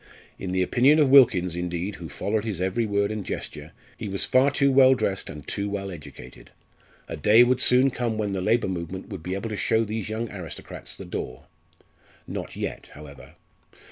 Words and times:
In 0.39 0.51
the 0.51 0.63
opinion 0.63 0.97
of 0.97 1.11
Wilkins, 1.11 1.55
indeed, 1.55 1.97
who 1.97 2.09
followed 2.09 2.43
his 2.43 2.59
every 2.59 2.87
word 2.87 3.11
and 3.11 3.23
gesture, 3.23 3.71
he 3.97 4.09
was 4.09 4.25
far 4.25 4.49
too 4.49 4.71
well 4.71 4.95
dressed 4.95 5.29
and 5.29 5.47
too 5.47 5.69
well 5.69 5.91
educated. 5.91 6.49
A 7.07 7.15
day 7.15 7.43
would 7.43 7.61
soon 7.61 7.91
come 7.91 8.17
when 8.17 8.31
the 8.33 8.41
labour 8.41 8.67
movement 8.67 9.09
would 9.09 9.21
be 9.21 9.35
able 9.35 9.51
to 9.51 9.55
show 9.55 9.83
these 9.83 10.09
young 10.09 10.31
aristocrats 10.31 10.95
the 10.95 11.05
door. 11.05 11.43
Not 12.27 12.55
yet, 12.55 12.87
however. 12.93 13.35